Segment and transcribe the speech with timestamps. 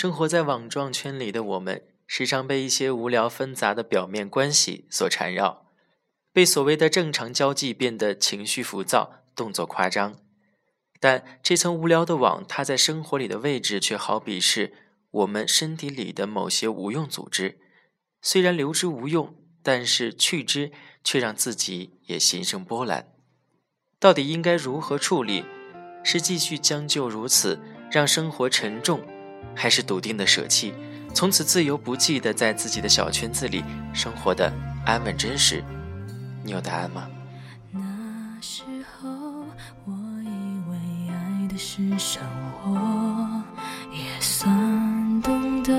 [0.00, 5.66] 生活在网状圈里的我们，时常被一些无聊纷杂的表面关系所缠绕，
[6.32, 10.14] 被所谓的正常交际变得情绪浮躁、动作夸张。
[11.00, 14.72] 但这层无聊的网，它在生活里的位置，却好比是
[15.10, 17.58] 我们身体里的某些无用组织。
[18.22, 19.34] 虽然留之无用，
[19.64, 20.70] 但是去之
[21.02, 23.08] 却让自己也心生波澜。
[23.98, 25.44] 到底应该如何处理？
[26.04, 27.58] 是继续将就如此，
[27.90, 29.02] 让生活沉重？
[29.60, 30.72] 还是笃定的舍弃，
[31.12, 34.52] 从此自由不羁的在自己的小圈子里生活的
[34.86, 35.64] 安稳真实。
[36.44, 37.08] 你有答案吗？
[37.72, 37.80] 那
[38.40, 38.62] 时
[38.96, 39.10] 候
[39.84, 39.92] 我
[40.22, 40.76] 以为
[41.10, 42.22] 爱的是生
[42.62, 42.72] 活，
[43.92, 45.74] 也算懂得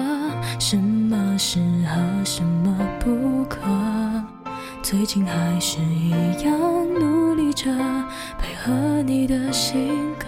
[0.60, 3.62] 什么适合，什么不可。
[4.84, 6.12] 最近还是一
[6.44, 6.54] 样
[6.94, 7.72] 努力着
[8.38, 10.28] 配合你的性格，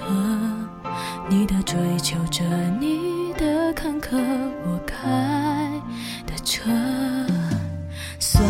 [1.28, 2.44] 你的追求着
[2.80, 3.11] 你。
[3.42, 4.20] 的坎坷，
[4.68, 5.02] 我开
[6.28, 6.70] 的车，
[8.20, 8.46] 算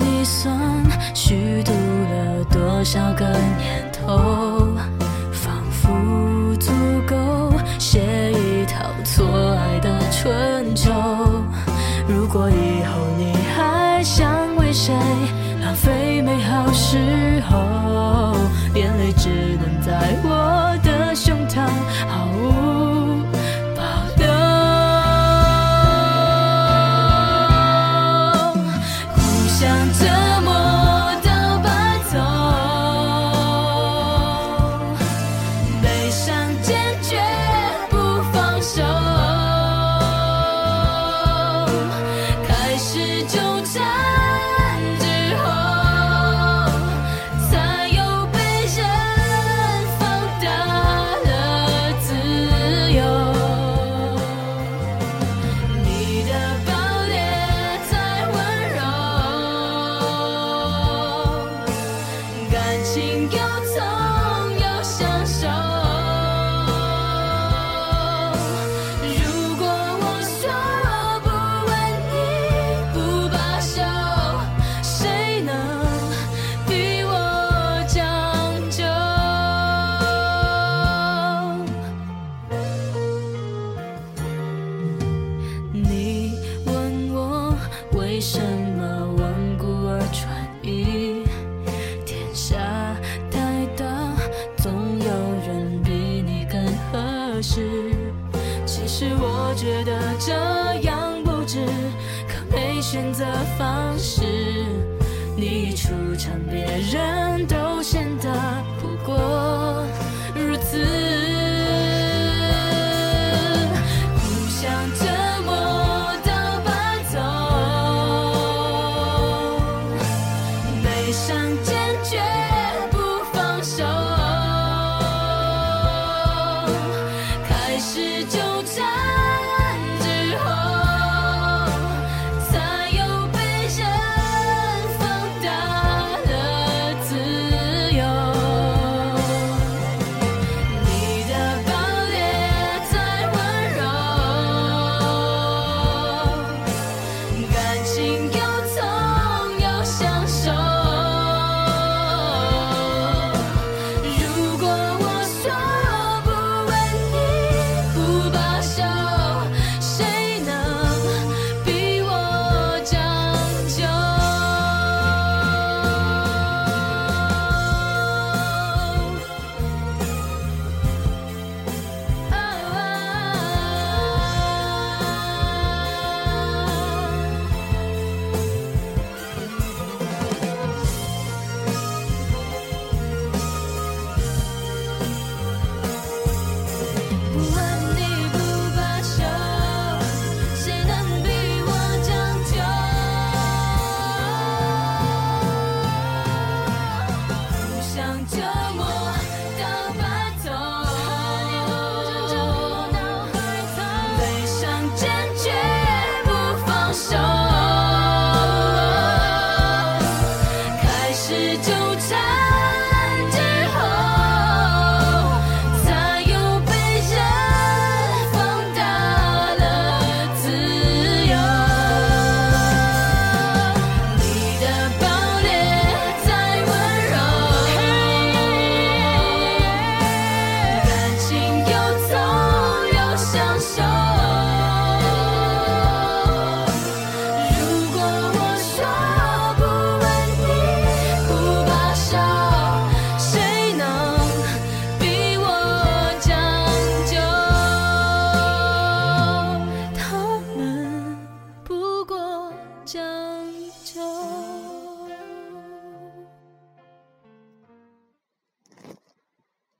[0.00, 0.58] 一算，
[1.14, 3.26] 虚度了多少个
[3.58, 4.66] 年头，
[5.30, 6.72] 仿佛足
[7.06, 9.26] 够写一套错
[9.58, 10.90] 爱的春秋。
[12.08, 14.94] 如果以后你还想为谁
[15.60, 18.34] 浪费美好时候，
[18.74, 19.28] 眼泪只
[19.58, 21.68] 能在我的胸膛
[29.54, 30.23] 想着
[88.14, 88.38] 为什
[88.78, 91.24] 么顽固而专一
[92.06, 92.56] 天下
[93.28, 93.84] 太大
[94.56, 95.10] 总有
[95.44, 97.90] 人比你更合适。
[98.64, 100.32] 其实我觉得这
[100.88, 101.66] 样不值
[102.28, 103.24] 可没选择
[103.58, 104.22] 方式
[105.36, 107.23] 你出场别人。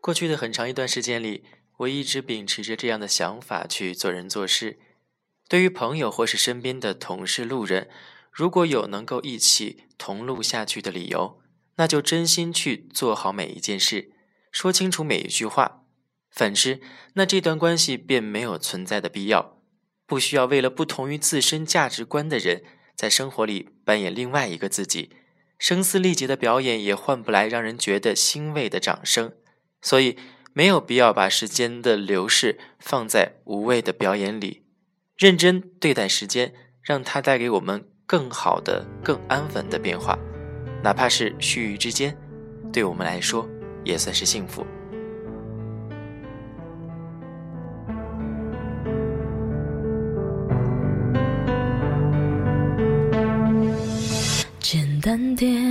[0.05, 1.45] 过去的很长一段时间里，
[1.79, 4.79] 我一直秉持着这样的想法去做人做事。
[5.49, 7.89] 对于朋友或是身边的同事、路人，
[8.31, 11.41] 如果有能够一起同路下去的理由，
[11.77, 14.12] 那就真心去做好每一件事，
[14.53, 15.87] 说清楚每一句话。
[16.31, 16.83] 反之，
[17.15, 19.57] 那这段关系便没有存在的必要。
[20.05, 22.62] 不需要为了不同于自身价值观的人，
[22.95, 25.09] 在生活里扮演另外一个自己，
[25.59, 29.33] 声嘶力竭的表演也换不来让人觉得欣慰的掌声。
[29.85, 30.17] 所以，
[30.55, 34.63] 没有必要把时间的流逝放在无谓的表演里，
[35.19, 40.19] 认真对待时间，让它带给我们更好的、更安稳的变化，
[40.83, 42.17] 哪怕是须臾之间，
[42.73, 43.47] 对我们来说
[43.85, 44.67] 也算是幸福。
[54.61, 55.71] 简单点，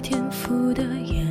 [0.00, 1.27] 天赋的眼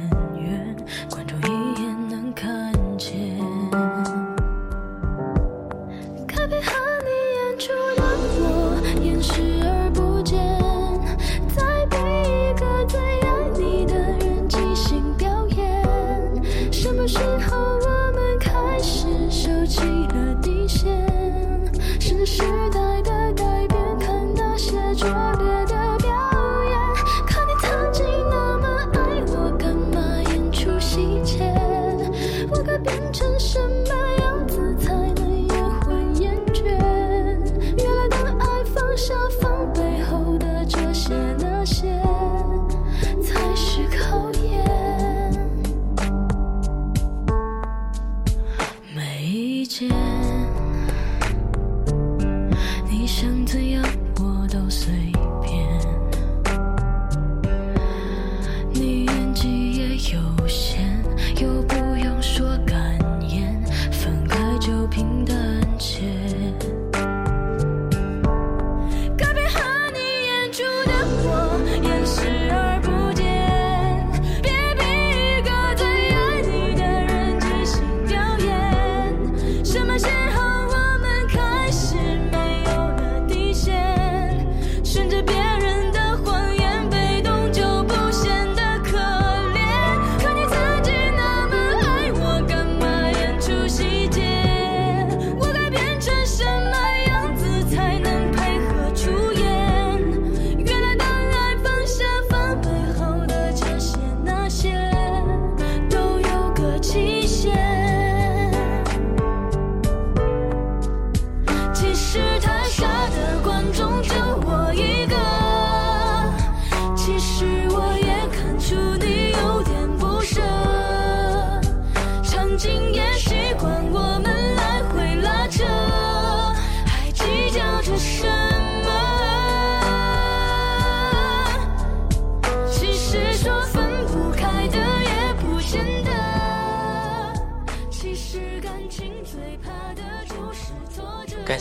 [85.27, 85.66] 别人